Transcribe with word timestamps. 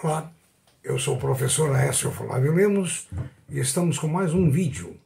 Olá, 0.00 0.32
eu 0.84 0.96
sou 0.96 1.16
o 1.16 1.18
professor 1.18 1.74
Aécio 1.74 2.12
Flávio 2.12 2.54
Lemos 2.54 3.08
e 3.48 3.58
estamos 3.58 3.98
com 3.98 4.06
mais 4.06 4.32
um 4.32 4.48
vídeo 4.48 4.96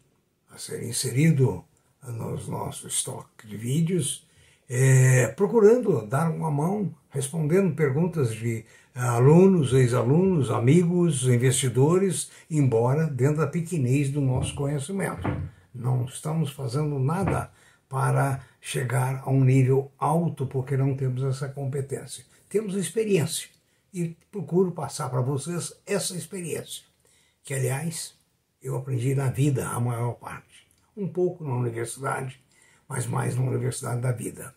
a 0.50 0.58
ser 0.58 0.82
inserido 0.82 1.64
no 2.06 2.36
nosso 2.46 2.86
estoque 2.86 3.46
de 3.46 3.56
vídeos, 3.56 4.26
é, 4.68 5.28
procurando 5.28 6.06
dar 6.06 6.30
uma 6.30 6.50
mão, 6.50 6.94
respondendo 7.08 7.74
perguntas 7.74 8.34
de 8.34 8.66
alunos, 8.94 9.72
ex-alunos, 9.72 10.50
amigos, 10.50 11.24
investidores, 11.26 12.30
embora 12.50 13.06
dentro 13.06 13.38
da 13.38 13.46
pequenez 13.46 14.10
do 14.10 14.20
nosso 14.20 14.54
conhecimento. 14.54 15.26
Não 15.74 16.04
estamos 16.04 16.50
fazendo 16.50 16.98
nada 16.98 17.50
para 17.88 18.44
chegar 18.60 19.22
a 19.24 19.30
um 19.30 19.42
nível 19.42 19.90
alto 19.98 20.44
porque 20.44 20.76
não 20.76 20.94
temos 20.94 21.22
essa 21.22 21.48
competência. 21.48 22.26
Temos 22.46 22.74
experiência 22.74 23.48
e 23.92 24.16
procuro 24.30 24.72
passar 24.72 25.10
para 25.10 25.20
vocês 25.20 25.74
essa 25.86 26.16
experiência, 26.16 26.84
que 27.44 27.52
aliás 27.52 28.14
eu 28.62 28.76
aprendi 28.76 29.14
na 29.14 29.28
vida 29.28 29.68
a 29.68 29.78
maior 29.78 30.14
parte. 30.14 30.66
Um 30.96 31.08
pouco 31.08 31.44
na 31.44 31.54
universidade, 31.54 32.40
mas 32.88 33.06
mais 33.06 33.36
na 33.36 33.42
universidade 33.42 34.00
da 34.00 34.12
vida. 34.12 34.54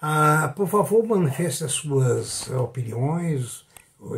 Ah, 0.00 0.52
por 0.56 0.68
favor, 0.68 1.06
manifeste 1.06 1.64
as 1.64 1.72
suas 1.72 2.48
opiniões, 2.50 3.66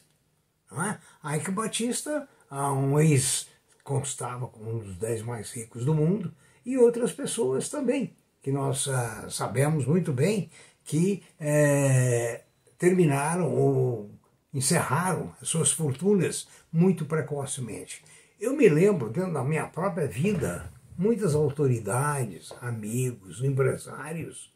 Não 0.71 0.85
é? 0.85 1.01
Ike 1.39 1.51
Batista, 1.51 2.29
um 2.51 3.01
ex 3.01 3.49
constava 3.83 4.47
como 4.47 4.75
um 4.75 4.79
dos 4.81 4.99
dez 4.99 5.23
mais 5.23 5.51
ricos 5.51 5.87
do 5.87 5.95
mundo, 5.95 6.31
e 6.67 6.77
outras 6.77 7.15
pessoas 7.15 7.71
também, 7.71 8.15
que 8.43 8.53
nós 8.53 8.87
uh, 8.89 9.31
sabemos 9.31 9.87
muito 9.87 10.13
bem 10.13 10.51
que 10.85 11.23
é, 11.41 12.43
terminaram 12.77 13.51
ou 13.51 14.11
encerraram 14.53 15.35
as 15.41 15.49
suas 15.49 15.73
fortunas 15.73 16.47
muito 16.71 17.07
precocemente. 17.07 18.05
Eu 18.39 18.55
me 18.55 18.69
lembro, 18.69 19.09
dentro 19.09 19.33
da 19.33 19.43
minha 19.43 19.67
própria 19.67 20.07
vida, 20.07 20.71
muitas 20.99 21.35
autoridades, 21.35 22.53
amigos, 22.61 23.43
empresários 23.43 24.52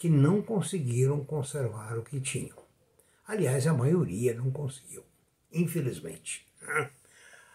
que 0.00 0.08
não 0.08 0.40
conseguiram 0.40 1.22
conservar 1.22 1.98
o 1.98 2.02
que 2.02 2.18
tinham. 2.22 2.56
Aliás, 3.28 3.66
a 3.66 3.74
maioria 3.74 4.32
não 4.32 4.50
conseguiu, 4.50 5.04
infelizmente. 5.52 6.48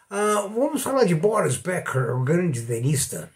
Ah, 0.08 0.42
vamos 0.42 0.84
falar 0.84 1.06
de 1.06 1.16
Boris 1.16 1.58
Becker, 1.58 2.16
o 2.16 2.24
grande 2.24 2.62
tenista. 2.62 3.32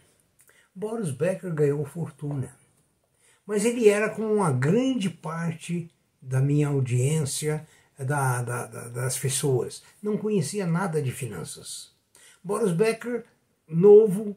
Boris 0.76 1.10
Becker 1.10 1.52
ganhou 1.52 1.84
fortuna, 1.86 2.56
mas 3.48 3.66
ele 3.66 3.90
era 3.90 4.12
como 4.12 4.32
uma 4.32 4.52
grande 4.52 5.10
parte 5.10 5.90
da 6.22 6.40
minha 6.40 6.68
audiência, 6.68 7.68
da, 7.98 8.44
da, 8.44 8.68
da, 8.68 8.88
das 8.90 9.18
pessoas. 9.18 9.82
Não 10.04 10.20
conhecia 10.20 10.68
nada 10.68 11.02
de 11.02 11.12
finanças. 11.12 11.96
Boris 12.44 12.72
Becker, 12.72 13.26
novo, 13.68 14.36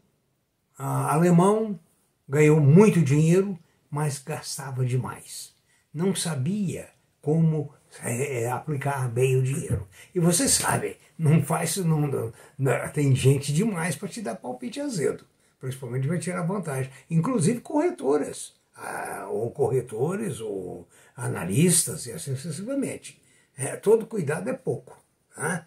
ah, 0.78 1.12
alemão, 1.12 1.78
ganhou 2.26 2.58
muito 2.58 3.02
dinheiro, 3.02 3.58
mas 3.92 4.18
gastava 4.18 4.86
demais. 4.86 5.54
Não 5.92 6.14
sabia 6.14 6.88
como 7.20 7.74
é, 8.02 8.50
aplicar 8.50 9.06
bem 9.10 9.36
o 9.36 9.42
dinheiro. 9.42 9.86
E 10.14 10.18
você 10.18 10.48
sabe, 10.48 10.96
não 11.18 11.42
faz 11.42 11.76
não, 11.76 12.00
não, 12.00 12.32
não 12.58 12.88
tem 12.88 13.14
gente 13.14 13.52
demais 13.52 13.94
para 13.94 14.08
te 14.08 14.22
dar 14.22 14.36
palpite 14.36 14.80
azedo, 14.80 15.26
principalmente 15.60 16.08
vai 16.08 16.18
tirar 16.18 16.40
vantagem, 16.40 16.90
inclusive 17.10 17.60
corretoras, 17.60 18.54
ah, 18.74 19.26
ou 19.30 19.50
corretores, 19.50 20.40
ou 20.40 20.88
analistas 21.14 22.06
e 22.06 22.12
assim 22.12 22.34
sucessivamente. 22.34 23.20
É, 23.54 23.76
todo 23.76 24.06
cuidado 24.06 24.48
é 24.48 24.54
pouco. 24.54 24.96
Né? 25.36 25.66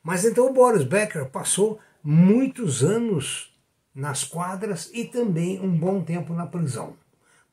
Mas 0.00 0.24
então 0.24 0.46
o 0.46 0.52
Boris 0.52 0.84
Becker 0.84 1.26
passou 1.26 1.80
muitos 2.04 2.84
anos 2.84 3.52
nas 3.92 4.22
quadras 4.22 4.88
e 4.94 5.04
também 5.04 5.60
um 5.60 5.76
bom 5.76 6.04
tempo 6.04 6.32
na 6.32 6.46
prisão. 6.46 6.96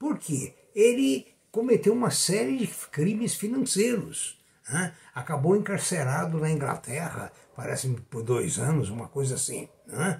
Por 0.01 0.17
quê? 0.17 0.55
Ele 0.73 1.27
cometeu 1.51 1.93
uma 1.93 2.09
série 2.09 2.57
de 2.57 2.65
crimes 2.91 3.35
financeiros. 3.35 4.41
Né? 4.67 4.95
Acabou 5.13 5.55
encarcerado 5.55 6.39
na 6.39 6.49
Inglaterra, 6.49 7.31
parece 7.55 7.87
por 8.09 8.23
dois 8.23 8.57
anos, 8.57 8.89
uma 8.89 9.07
coisa 9.07 9.35
assim. 9.35 9.69
Né? 9.85 10.19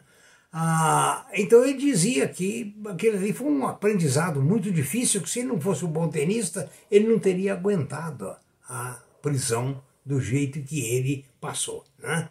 Ah, 0.53 1.25
então 1.33 1.65
ele 1.65 1.79
dizia 1.79 2.27
que 2.27 2.79
aquele 2.87 3.17
ali 3.17 3.33
foi 3.33 3.47
um 3.47 3.65
aprendizado 3.65 4.39
muito 4.39 4.71
difícil, 4.71 5.19
que 5.19 5.29
se 5.31 5.39
ele 5.39 5.47
não 5.47 5.59
fosse 5.59 5.83
um 5.83 5.91
bom 5.91 6.07
tenista, 6.07 6.69
ele 6.91 7.07
não 7.07 7.17
teria 7.17 7.53
aguentado 7.53 8.35
a 8.69 9.01
prisão 9.19 9.83
do 10.05 10.21
jeito 10.21 10.61
que 10.61 10.79
ele 10.81 11.25
passou. 11.39 11.83
Né? 11.97 12.29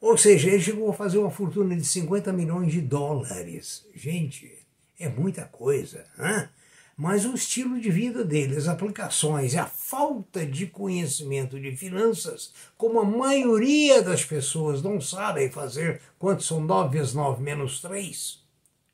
Ou 0.00 0.16
seja, 0.16 0.50
ele 0.50 0.62
chegou 0.62 0.88
a 0.88 0.94
fazer 0.94 1.18
uma 1.18 1.32
fortuna 1.32 1.74
de 1.74 1.84
50 1.84 2.32
milhões 2.32 2.70
de 2.70 2.80
dólares. 2.80 3.88
Gente, 3.92 4.56
é 5.00 5.08
muita 5.08 5.46
coisa. 5.46 6.04
Né? 6.16 6.48
Mas 6.96 7.24
o 7.24 7.34
estilo 7.34 7.80
de 7.80 7.90
vida 7.90 8.24
dele, 8.24 8.56
as 8.56 8.68
aplicações 8.68 9.54
a 9.56 9.66
falta 9.66 10.44
de 10.44 10.66
conhecimento 10.66 11.58
de 11.58 11.76
finanças, 11.76 12.52
como 12.76 13.00
a 13.00 13.04
maioria 13.04 14.02
das 14.02 14.24
pessoas 14.24 14.82
não 14.82 15.00
sabem 15.00 15.50
fazer 15.50 16.00
quanto 16.18 16.42
são 16.42 16.60
9 16.60 16.98
vezes 16.98 17.14
9 17.14 17.42
menos 17.42 17.80
3, 17.80 18.42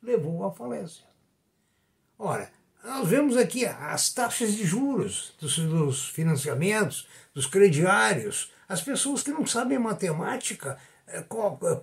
levou 0.01 0.45
à 0.45 0.51
falência. 0.51 1.03
Ora, 2.17 2.51
nós 2.83 3.07
vemos 3.07 3.35
aqui 3.35 3.65
as 3.65 4.13
taxas 4.13 4.53
de 4.53 4.65
juros 4.65 5.33
dos, 5.39 5.57
dos 5.57 6.09
financiamentos, 6.09 7.07
dos 7.33 7.45
crediários, 7.45 8.51
as 8.67 8.81
pessoas 8.81 9.23
que 9.23 9.31
não 9.31 9.45
sabem 9.45 9.77
matemática 9.77 10.77
eh, 11.07 11.25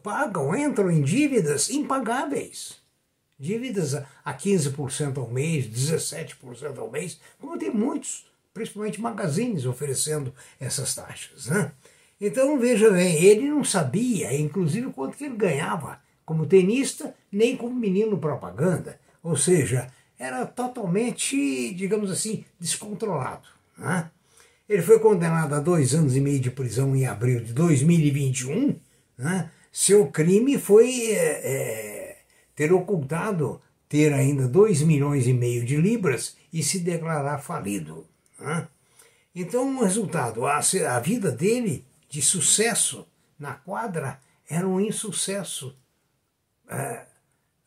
pagam, 0.03 0.57
entram 0.57 0.91
em 0.91 1.03
dívidas 1.03 1.69
impagáveis 1.69 2.86
dívidas 3.39 3.95
a 3.95 4.35
15% 4.35 5.19
ao 5.19 5.29
mês, 5.29 5.67
17% 5.67 6.79
ao 6.79 6.91
mês, 6.91 7.21
como 7.39 7.59
tem 7.59 7.71
muitos, 7.71 8.27
principalmente 8.55 9.01
magazines, 9.01 9.67
oferecendo 9.67 10.33
essas 10.59 10.95
taxas. 10.95 11.47
Né? 11.47 11.73
Então, 12.21 12.59
veja 12.59 12.91
bem, 12.91 13.23
ele 13.23 13.49
não 13.49 13.63
sabia, 13.63 14.35
inclusive, 14.35 14.93
quanto 14.93 15.17
que 15.17 15.25
ele 15.25 15.37
ganhava 15.37 16.01
como 16.25 16.47
tenista, 16.47 17.15
nem 17.31 17.57
como 17.57 17.75
menino 17.75 18.19
propaganda. 18.19 18.99
Ou 19.23 19.37
seja, 19.37 19.89
era 20.19 20.45
totalmente, 20.45 21.73
digamos 21.75 22.11
assim, 22.11 22.45
descontrolado. 22.59 23.47
Né? 23.79 24.11
Ele 24.69 24.83
foi 24.83 24.99
condenado 24.99 25.55
a 25.55 25.61
dois 25.61 25.95
anos 25.95 26.17
e 26.17 26.21
meio 26.21 26.41
de 26.41 26.51
prisão 26.51 26.97
em 26.97 27.07
abril 27.07 27.41
de 27.41 27.53
2021. 27.53 28.75
Né? 29.17 29.51
Seu 29.71 30.07
crime 30.09 30.59
foi 30.59 31.11
é, 31.11 31.17
é, 31.17 31.96
ter 32.57 32.73
ocultado 32.73 33.61
ter 33.89 34.13
ainda 34.13 34.49
2 34.49 34.83
milhões 34.83 35.29
e 35.29 35.33
meio 35.33 35.65
de 35.65 35.77
libras 35.77 36.37
e 36.53 36.63
se 36.63 36.81
declarar 36.81 37.39
falido. 37.39 38.07
Né? 38.39 38.67
Então, 39.35 39.77
o 39.77 39.85
resultado, 39.85 40.47
a, 40.47 40.59
a 40.59 41.01
vida 41.01 41.31
dele 41.31 41.85
de 42.09 42.21
sucesso 42.23 43.07
na 43.39 43.55
quadra 43.55 44.19
era 44.49 44.67
um 44.67 44.81
insucesso, 44.81 45.77
é, 46.69 47.07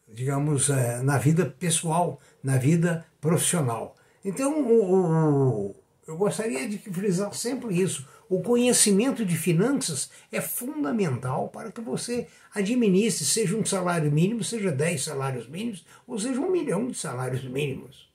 digamos, 0.07 0.69
é, 0.69 1.01
na 1.01 1.17
vida 1.17 1.45
pessoal, 1.45 2.19
na 2.43 2.57
vida 2.57 3.05
profissional. 3.21 3.95
Então, 4.25 4.61
o, 4.61 5.69
o, 5.69 5.75
eu 6.09 6.17
gostaria 6.17 6.67
de 6.67 6.79
frisar 6.79 7.31
sempre 7.35 7.79
isso. 7.79 8.07
O 8.27 8.41
conhecimento 8.41 9.23
de 9.23 9.37
finanças 9.37 10.09
é 10.31 10.41
fundamental 10.41 11.49
para 11.49 11.71
que 11.71 11.81
você 11.81 12.27
administre, 12.51 13.23
seja 13.23 13.55
um 13.55 13.63
salário 13.63 14.11
mínimo, 14.11 14.43
seja 14.43 14.71
10 14.71 15.03
salários 15.03 15.47
mínimos, 15.47 15.85
ou 16.07 16.17
seja 16.17 16.41
um 16.41 16.49
milhão 16.49 16.87
de 16.87 16.97
salários 16.97 17.43
mínimos. 17.43 18.09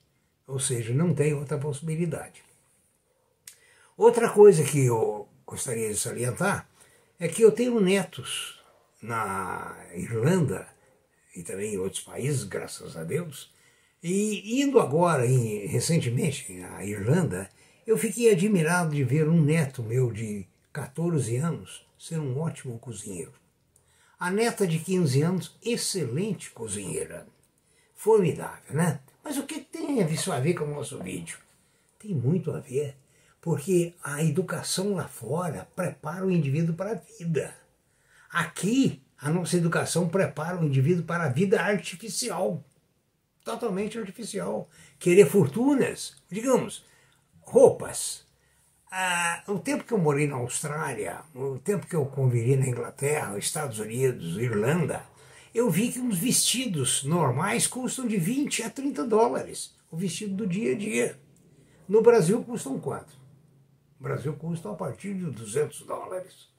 Ou 0.45 0.59
seja, 0.59 0.93
não 0.93 1.13
tem 1.13 1.33
outra 1.33 1.57
possibilidade. 1.57 2.43
Outra 3.95 4.29
coisa 4.29 4.61
que 4.65 4.85
eu 4.85 5.29
gostaria 5.45 5.89
de 5.89 5.97
salientar 5.97 6.67
é 7.17 7.29
que 7.29 7.43
eu 7.43 7.51
tenho 7.53 7.79
netos 7.79 8.61
na 9.01 9.73
Irlanda 9.95 10.67
e 11.33 11.43
também 11.43 11.75
em 11.75 11.77
outros 11.77 12.01
países, 12.01 12.43
graças 12.43 12.97
a 12.97 13.05
Deus. 13.05 13.53
E 14.03 14.61
indo 14.61 14.81
agora, 14.81 15.25
em, 15.25 15.65
recentemente, 15.65 16.61
à 16.75 16.85
Irlanda, 16.85 17.49
eu 17.85 17.97
fiquei 17.97 18.31
admirado 18.31 18.95
de 18.95 19.03
ver 19.03 19.29
um 19.29 19.39
neto 19.39 19.83
meu 19.83 20.11
de 20.11 20.47
14 20.73 21.37
anos 21.37 21.85
ser 21.97 22.19
um 22.19 22.39
ótimo 22.39 22.79
cozinheiro. 22.79 23.33
A 24.19 24.31
neta 24.31 24.65
de 24.65 24.79
15 24.79 25.21
anos, 25.21 25.57
excelente 25.63 26.49
cozinheira. 26.49 27.27
Formidável, 27.93 28.75
né? 28.75 29.01
Mas 29.23 29.37
o 29.37 29.43
que 29.43 29.59
tem 29.59 30.01
isso 30.11 30.31
a 30.31 30.39
ver 30.39 30.55
com 30.55 30.65
o 30.65 30.73
nosso 30.73 30.97
vídeo? 31.01 31.37
Tem 31.99 32.13
muito 32.13 32.51
a 32.51 32.59
ver, 32.59 32.95
porque 33.39 33.93
a 34.03 34.23
educação 34.23 34.95
lá 34.95 35.07
fora 35.07 35.67
prepara 35.75 36.25
o 36.25 36.31
indivíduo 36.31 36.75
para 36.75 36.91
a 36.91 36.95
vida. 36.95 37.55
Aqui, 38.31 39.01
a 39.17 39.29
nossa 39.29 39.57
educação 39.57 40.09
prepara 40.09 40.59
o 40.59 40.65
indivíduo 40.65 41.03
para 41.03 41.25
a 41.25 41.29
vida 41.29 41.61
artificial. 41.61 42.63
Totalmente 43.43 43.97
artificial. 43.97 44.67
Querer 44.97 45.27
fortunas, 45.27 46.15
digamos, 46.29 46.83
roupas. 47.45 48.25
Ah, 48.91 49.43
o 49.47 49.59
tempo 49.59 49.83
que 49.83 49.91
eu 49.91 49.97
morei 49.97 50.27
na 50.27 50.35
Austrália, 50.35 51.19
o 51.33 51.59
tempo 51.59 51.85
que 51.87 51.95
eu 51.95 52.05
convivi 52.05 52.55
na 52.55 52.67
Inglaterra, 52.67 53.37
Estados 53.37 53.79
Unidos, 53.79 54.37
Irlanda, 54.37 55.03
eu 55.53 55.69
vi 55.69 55.91
que 55.91 55.99
uns 55.99 56.17
vestidos 56.17 57.03
normais 57.03 57.67
custam 57.67 58.07
de 58.07 58.17
20 58.17 58.63
a 58.63 58.69
30 58.69 59.05
dólares. 59.05 59.73
O 59.91 59.97
vestido 59.97 60.35
do 60.35 60.47
dia 60.47 60.73
a 60.73 60.75
dia. 60.75 61.19
No 61.87 62.01
Brasil 62.01 62.43
custam 62.43 62.79
quanto? 62.79 63.13
No 63.99 64.07
Brasil 64.07 64.33
custa 64.33 64.69
a 64.69 64.73
partir 64.73 65.13
de 65.13 65.25
200 65.25 65.81
dólares. 65.81 66.49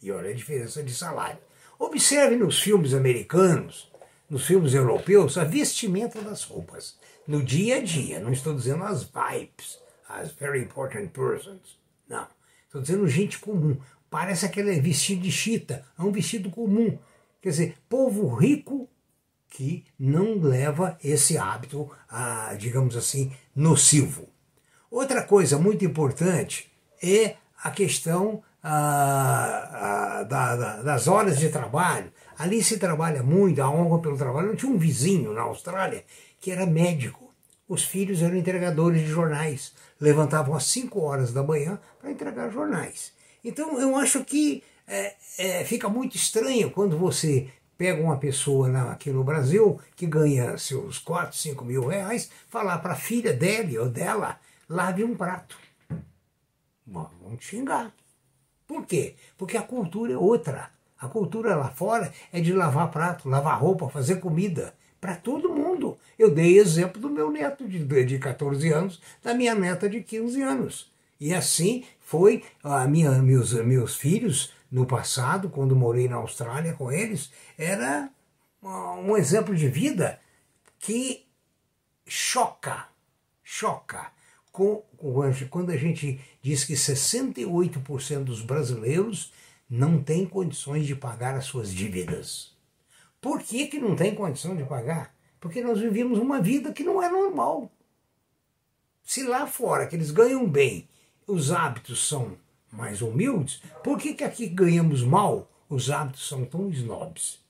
E 0.00 0.12
olha 0.12 0.30
a 0.30 0.34
diferença 0.34 0.82
de 0.82 0.94
salário. 0.94 1.38
Observe 1.78 2.36
nos 2.36 2.60
filmes 2.60 2.94
americanos, 2.94 3.90
nos 4.30 4.46
filmes 4.46 4.74
europeus, 4.74 5.36
a 5.36 5.44
vestimenta 5.44 6.20
das 6.22 6.44
roupas. 6.44 6.96
No 7.26 7.42
dia 7.42 7.76
a 7.76 7.82
dia, 7.82 8.20
não 8.20 8.32
estou 8.32 8.54
dizendo 8.54 8.84
as 8.84 9.02
vibes, 9.02 9.78
as 10.20 10.32
very 10.32 10.62
important 10.62 11.08
persons. 11.08 11.78
Não. 12.08 12.26
Estou 12.66 12.80
dizendo 12.80 13.06
gente 13.06 13.38
comum. 13.38 13.76
Parece 14.10 14.46
aquele 14.46 14.80
vestido 14.80 15.22
de 15.22 15.32
chita. 15.32 15.84
É 15.98 16.02
um 16.02 16.12
vestido 16.12 16.50
comum. 16.50 16.98
Quer 17.42 17.50
dizer, 17.50 17.76
povo 17.88 18.34
rico 18.34 18.88
que 19.48 19.84
não 19.98 20.38
leva 20.38 20.98
esse 21.02 21.38
hábito, 21.38 21.90
a, 22.08 22.54
digamos 22.54 22.96
assim, 22.96 23.32
nocivo. 23.54 24.28
Outra 24.90 25.22
coisa 25.22 25.58
muito 25.58 25.84
importante 25.84 26.72
é 27.02 27.36
a 27.62 27.70
questão 27.70 28.42
a, 28.62 30.20
a, 30.20 30.22
da, 30.24 30.56
da, 30.56 30.82
das 30.82 31.06
horas 31.06 31.38
de 31.38 31.50
trabalho. 31.50 32.12
Ali 32.38 32.62
se 32.62 32.78
trabalha 32.78 33.22
muito, 33.22 33.62
a 33.62 33.70
honra 33.70 34.00
pelo 34.00 34.16
trabalho. 34.16 34.48
Eu 34.48 34.56
tinha 34.56 34.72
um 34.72 34.78
vizinho 34.78 35.32
na 35.32 35.42
Austrália 35.42 36.04
que 36.40 36.50
era 36.50 36.66
médico 36.66 37.23
os 37.68 37.84
filhos 37.84 38.22
eram 38.22 38.36
entregadores 38.36 39.00
de 39.00 39.06
jornais, 39.06 39.72
levantavam 40.00 40.54
às 40.54 40.64
5 40.64 41.00
horas 41.00 41.32
da 41.32 41.42
manhã 41.42 41.78
para 42.00 42.10
entregar 42.10 42.50
jornais. 42.50 43.12
Então 43.42 43.80
eu 43.80 43.96
acho 43.96 44.24
que 44.24 44.62
é, 44.86 45.14
é, 45.38 45.64
fica 45.64 45.88
muito 45.88 46.16
estranho 46.16 46.70
quando 46.70 46.98
você 46.98 47.48
pega 47.76 48.02
uma 48.02 48.18
pessoa 48.18 48.68
na, 48.68 48.92
aqui 48.92 49.10
no 49.10 49.24
Brasil 49.24 49.80
que 49.96 50.06
ganha 50.06 50.56
seus 50.58 50.98
4, 50.98 51.36
5 51.36 51.64
mil 51.64 51.86
reais, 51.86 52.30
falar 52.48 52.78
para 52.78 52.92
a 52.92 52.96
filha 52.96 53.32
dele 53.32 53.78
ou 53.78 53.88
dela, 53.88 54.38
lave 54.68 55.02
um 55.02 55.14
prato. 55.14 55.58
Vamos 56.86 57.42
xingar. 57.42 57.92
Por 58.66 58.86
quê? 58.86 59.14
Porque 59.36 59.56
a 59.56 59.62
cultura 59.62 60.12
é 60.12 60.16
outra. 60.16 60.70
A 60.98 61.08
cultura 61.08 61.56
lá 61.56 61.70
fora 61.70 62.12
é 62.32 62.40
de 62.40 62.52
lavar 62.52 62.90
prato, 62.90 63.28
lavar 63.28 63.60
roupa, 63.60 63.88
fazer 63.88 64.16
comida 64.16 64.74
para 65.04 65.16
todo 65.16 65.52
mundo. 65.52 65.98
Eu 66.18 66.30
dei 66.30 66.58
exemplo 66.58 66.98
do 66.98 67.10
meu 67.10 67.30
neto 67.30 67.68
de, 67.68 67.84
de 68.06 68.18
14 68.18 68.72
anos, 68.72 69.02
da 69.22 69.34
minha 69.34 69.54
neta 69.54 69.86
de 69.86 70.00
15 70.00 70.40
anos. 70.40 70.90
E 71.20 71.34
assim 71.34 71.84
foi 72.00 72.42
a 72.62 72.88
minha, 72.88 73.10
meus, 73.20 73.52
meus 73.52 73.96
filhos 73.96 74.54
no 74.72 74.86
passado, 74.86 75.50
quando 75.50 75.76
morei 75.76 76.08
na 76.08 76.16
Austrália 76.16 76.72
com 76.72 76.90
eles, 76.90 77.30
era 77.58 78.08
um 78.62 79.14
exemplo 79.14 79.54
de 79.54 79.68
vida 79.68 80.18
que 80.78 81.26
choca, 82.06 82.88
choca. 83.42 84.10
Com, 84.50 84.82
quando 85.50 85.70
a 85.70 85.76
gente 85.76 86.18
diz 86.40 86.64
que 86.64 86.72
68% 86.72 88.24
dos 88.24 88.40
brasileiros 88.40 89.34
não 89.68 90.02
têm 90.02 90.24
condições 90.24 90.86
de 90.86 90.96
pagar 90.96 91.34
as 91.34 91.44
suas 91.44 91.70
dívidas. 91.70 92.53
Por 93.24 93.40
que, 93.40 93.68
que 93.68 93.78
não 93.78 93.96
tem 93.96 94.14
condição 94.14 94.54
de 94.54 94.64
pagar? 94.64 95.14
Porque 95.40 95.62
nós 95.62 95.80
vivemos 95.80 96.18
uma 96.18 96.42
vida 96.42 96.74
que 96.74 96.84
não 96.84 97.02
é 97.02 97.08
normal. 97.08 97.72
Se 99.02 99.22
lá 99.22 99.46
fora 99.46 99.86
que 99.86 99.96
eles 99.96 100.10
ganham 100.10 100.46
bem, 100.46 100.86
os 101.26 101.50
hábitos 101.50 102.06
são 102.06 102.36
mais 102.70 103.00
humildes, 103.00 103.62
por 103.82 103.96
que, 103.96 104.12
que 104.12 104.24
aqui 104.24 104.46
ganhamos 104.46 105.02
mal, 105.02 105.50
os 105.70 105.90
hábitos 105.90 106.28
são 106.28 106.44
tão 106.44 106.68
snobs? 106.68 107.42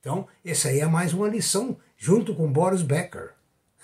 Então, 0.00 0.26
essa 0.42 0.68
aí 0.68 0.80
é 0.80 0.86
mais 0.86 1.12
uma 1.12 1.28
lição, 1.28 1.76
junto 1.98 2.34
com 2.34 2.50
Boris 2.50 2.80
Becker. 2.80 3.34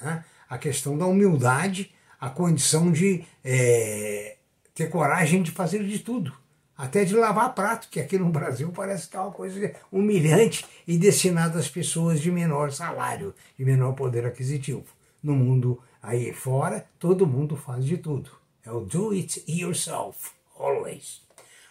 Né? 0.00 0.24
A 0.48 0.56
questão 0.56 0.96
da 0.96 1.04
humildade, 1.04 1.92
a 2.18 2.30
condição 2.30 2.90
de 2.90 3.26
é, 3.44 4.38
ter 4.74 4.88
coragem 4.88 5.42
de 5.42 5.50
fazer 5.50 5.84
de 5.84 5.98
tudo 5.98 6.32
até 6.76 7.04
de 7.04 7.14
lavar 7.14 7.54
prato, 7.54 7.88
que 7.90 7.98
aqui 7.98 8.18
no 8.18 8.28
Brasil 8.28 8.70
parece 8.70 9.08
que 9.08 9.16
é 9.16 9.20
uma 9.20 9.32
coisa 9.32 9.74
humilhante 9.90 10.66
e 10.86 10.98
destinada 10.98 11.58
às 11.58 11.68
pessoas 11.68 12.20
de 12.20 12.30
menor 12.30 12.70
salário, 12.70 13.34
de 13.58 13.64
menor 13.64 13.94
poder 13.94 14.26
aquisitivo. 14.26 14.84
No 15.22 15.34
mundo 15.34 15.80
aí 16.02 16.32
fora, 16.32 16.86
todo 16.98 17.26
mundo 17.26 17.56
faz 17.56 17.84
de 17.84 17.96
tudo. 17.96 18.30
É 18.64 18.70
o 18.70 18.80
do 18.80 19.12
it 19.12 19.42
yourself, 19.48 20.30
always. 20.58 21.22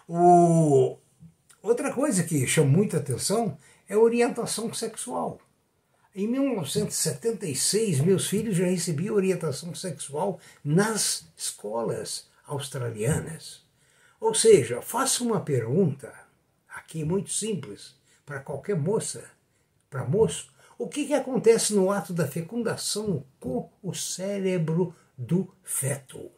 O... 0.07 0.97
Outra 1.61 1.91
coisa 1.93 2.23
que 2.23 2.45
chama 2.47 2.69
muita 2.69 2.97
atenção 2.97 3.57
é 3.87 3.95
orientação 3.97 4.73
sexual. 4.73 5.39
Em 6.15 6.27
1976, 6.27 7.99
meus 7.99 8.27
filhos 8.27 8.55
já 8.55 8.65
recebiam 8.65 9.15
orientação 9.15 9.75
sexual 9.75 10.39
nas 10.63 11.27
escolas 11.35 12.27
australianas. 12.47 13.64
Ou 14.25 14.33
seja, 14.33 14.81
faça 14.81 15.23
uma 15.23 15.39
pergunta, 15.39 16.11
aqui 16.67 17.05
muito 17.05 17.29
simples, 17.29 17.93
para 18.25 18.39
qualquer 18.39 18.75
moça, 18.75 19.23
para 19.87 20.03
moço, 20.03 20.51
o 20.79 20.87
que, 20.87 21.05
que 21.05 21.13
acontece 21.13 21.75
no 21.75 21.91
ato 21.91 22.11
da 22.11 22.27
fecundação 22.27 23.23
com 23.39 23.69
o 23.83 23.93
cérebro 23.93 24.95
do 25.15 25.53
feto? 25.61 26.31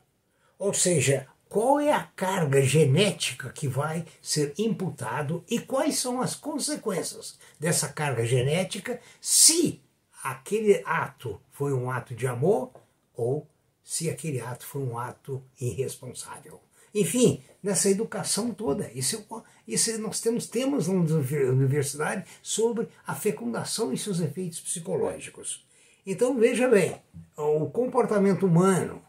Ou 0.59 0.73
seja, 0.73 1.29
qual 1.47 1.79
é 1.79 1.93
a 1.93 2.03
carga 2.03 2.61
genética 2.61 3.51
que 3.51 3.69
vai 3.69 4.05
ser 4.21 4.53
imputado 4.57 5.45
e 5.49 5.57
quais 5.57 5.97
são 5.97 6.21
as 6.21 6.35
consequências 6.35 7.39
dessa 7.57 7.87
carga 7.87 8.25
genética 8.25 8.99
se 9.21 9.81
aquele 10.21 10.83
ato 10.85 11.39
foi 11.53 11.71
um 11.71 11.89
ato 11.89 12.13
de 12.13 12.27
amor 12.27 12.69
ou 13.13 13.47
se 13.81 14.09
aquele 14.09 14.41
ato 14.41 14.65
foi 14.65 14.81
um 14.81 14.99
ato 14.99 15.41
irresponsável. 15.57 16.66
Enfim, 16.93 17.43
nessa 17.61 17.89
educação 17.89 18.53
toda. 18.53 18.89
Isso, 18.93 19.25
isso 19.67 20.01
nós 20.01 20.19
temos 20.19 20.47
temas 20.47 20.87
na 20.87 20.93
universidade 20.93 22.25
sobre 22.41 22.87
a 23.05 23.13
fecundação 23.13 23.91
e 23.91 23.97
seus 23.97 24.19
efeitos 24.19 24.59
psicológicos. 24.59 25.65
Então 26.05 26.37
veja 26.37 26.67
bem, 26.69 27.01
o 27.35 27.65
comportamento 27.65 28.45
humano 28.45 29.01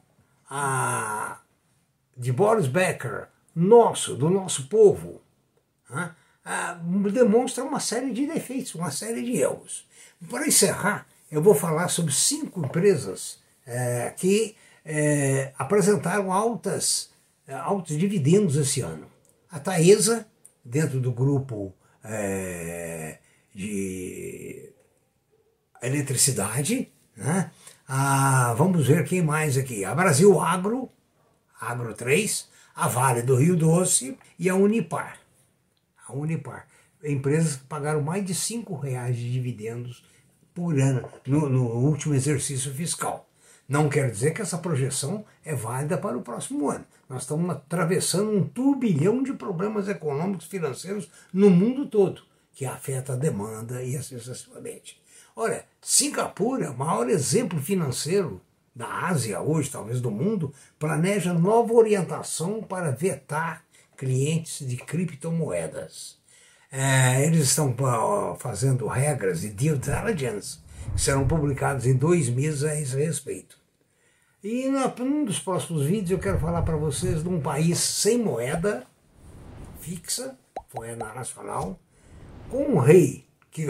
a, 0.50 1.40
de 2.16 2.32
Boris 2.32 2.66
Becker, 2.66 3.28
nosso, 3.54 4.16
do 4.16 4.28
nosso 4.28 4.68
povo, 4.68 5.20
a, 5.88 6.14
a, 6.44 6.74
demonstra 7.12 7.62
uma 7.62 7.80
série 7.80 8.12
de 8.12 8.26
defeitos, 8.26 8.74
uma 8.74 8.90
série 8.90 9.22
de 9.22 9.36
erros. 9.36 9.86
Para 10.28 10.46
encerrar, 10.46 11.06
eu 11.30 11.42
vou 11.42 11.54
falar 11.54 11.88
sobre 11.88 12.12
cinco 12.12 12.64
empresas 12.64 13.38
é, 13.66 14.12
que 14.16 14.56
é, 14.84 15.52
apresentaram 15.58 16.32
altas 16.32 17.10
é, 17.10 17.17
altos 17.54 17.96
dividendos 17.96 18.56
esse 18.56 18.80
ano. 18.80 19.06
a 19.50 19.58
Taesa, 19.58 20.26
dentro 20.64 21.00
do 21.00 21.12
grupo 21.12 21.74
é, 22.04 23.18
de 23.54 24.72
eletricidade. 25.82 26.92
Né? 27.16 27.50
Ah, 27.86 28.54
vamos 28.56 28.86
ver 28.86 29.04
quem 29.04 29.22
mais 29.22 29.56
aqui. 29.56 29.84
A 29.84 29.94
Brasil 29.94 30.38
Agro, 30.40 30.90
Agro 31.60 31.94
3, 31.94 32.48
a 32.74 32.88
Vale 32.88 33.22
do 33.22 33.36
Rio 33.36 33.56
Doce 33.56 34.18
e 34.38 34.48
a 34.48 34.54
Unipar. 34.54 35.18
A 36.06 36.12
Unipar. 36.12 36.66
Empresas 37.02 37.56
que 37.56 37.64
pagaram 37.64 38.02
mais 38.02 38.24
de 38.24 38.34
cinco 38.34 38.76
reais 38.76 39.16
de 39.16 39.32
dividendos 39.32 40.04
por 40.54 40.78
ano 40.78 41.08
no, 41.26 41.48
no 41.48 41.64
último 41.64 42.14
exercício 42.14 42.72
fiscal. 42.74 43.27
Não 43.68 43.90
quer 43.90 44.10
dizer 44.10 44.32
que 44.32 44.40
essa 44.40 44.56
projeção 44.56 45.26
é 45.44 45.54
válida 45.54 45.98
para 45.98 46.16
o 46.16 46.22
próximo 46.22 46.70
ano. 46.70 46.86
Nós 47.06 47.22
estamos 47.22 47.50
atravessando 47.50 48.30
um 48.30 48.48
turbilhão 48.48 49.22
de 49.22 49.34
problemas 49.34 49.88
econômicos 49.88 50.46
financeiros 50.46 51.10
no 51.30 51.50
mundo 51.50 51.86
todo, 51.86 52.22
que 52.54 52.64
afeta 52.64 53.12
a 53.12 53.16
demanda 53.16 53.82
e 53.82 53.94
assim 53.94 54.18
sucessivamente. 54.18 54.98
Olha, 55.36 55.66
Singapura, 55.82 56.72
maior 56.72 57.10
exemplo 57.10 57.60
financeiro 57.60 58.40
da 58.74 59.06
Ásia 59.06 59.40
hoje, 59.40 59.70
talvez 59.70 60.00
do 60.00 60.10
mundo, 60.10 60.52
planeja 60.78 61.34
nova 61.34 61.74
orientação 61.74 62.62
para 62.62 62.90
vetar 62.90 63.64
clientes 63.96 64.66
de 64.66 64.76
criptomoedas. 64.78 66.17
É, 66.70 67.24
eles 67.24 67.44
estão 67.44 67.74
fazendo 68.38 68.86
regras 68.86 69.40
de 69.40 69.50
due 69.50 69.78
diligence 69.78 70.58
que 70.94 71.00
serão 71.00 71.26
publicadas 71.26 71.86
em 71.86 71.94
dois 71.94 72.28
meses 72.28 72.64
a 72.64 72.78
esse 72.78 72.96
respeito. 72.96 73.58
E 74.42 74.68
num 74.68 75.24
dos 75.24 75.38
próximos 75.38 75.84
vídeos 75.84 76.10
eu 76.10 76.18
quero 76.18 76.38
falar 76.38 76.62
para 76.62 76.76
vocês 76.76 77.22
de 77.22 77.28
um 77.28 77.40
país 77.40 77.78
sem 77.78 78.18
moeda 78.18 78.86
fixa, 79.80 80.38
moeda 80.74 81.12
nacional, 81.14 81.78
com 82.50 82.62
um 82.62 82.78
rei 82.78 83.26
que 83.50 83.66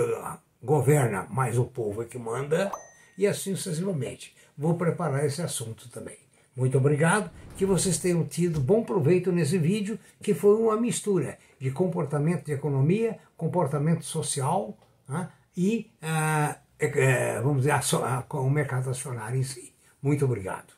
governa, 0.62 1.26
mas 1.30 1.56
o 1.56 1.64
povo 1.64 2.02
é 2.02 2.04
que 2.04 2.18
manda, 2.18 2.72
e 3.16 3.26
assim 3.26 3.54
sucessivamente. 3.54 4.34
Vou 4.56 4.74
preparar 4.74 5.24
esse 5.24 5.40
assunto 5.40 5.88
também. 5.88 6.18
Muito 6.58 6.76
obrigado, 6.76 7.30
que 7.56 7.64
vocês 7.64 7.98
tenham 7.98 8.24
tido 8.24 8.60
bom 8.60 8.82
proveito 8.82 9.30
nesse 9.30 9.56
vídeo, 9.56 9.96
que 10.20 10.34
foi 10.34 10.56
uma 10.56 10.76
mistura 10.76 11.38
de 11.60 11.70
comportamento 11.70 12.46
de 12.46 12.52
economia, 12.52 13.16
comportamento 13.36 14.04
social 14.04 14.76
né, 15.08 15.28
e, 15.56 15.88
ah, 16.02 16.56
é, 16.80 17.40
vamos 17.40 17.58
dizer, 17.58 17.70
a, 17.70 18.24
a, 18.28 18.40
o 18.40 18.50
mercado 18.50 18.90
acionário 18.90 19.38
em 19.38 19.44
si. 19.44 19.72
Muito 20.02 20.24
obrigado. 20.24 20.77